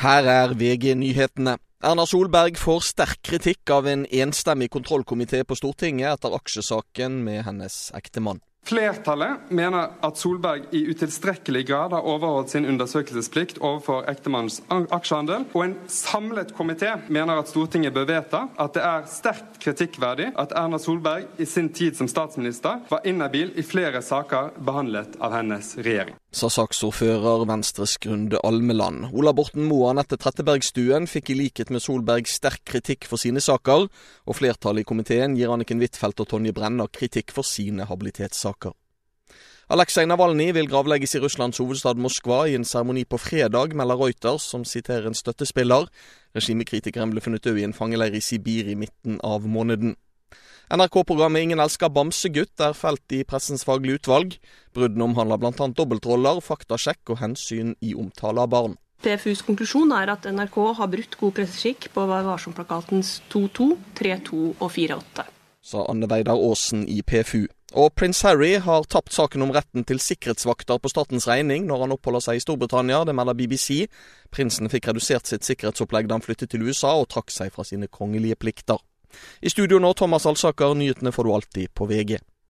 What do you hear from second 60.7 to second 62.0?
har brutt god presseskikk